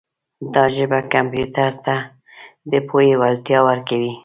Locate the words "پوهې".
2.87-3.13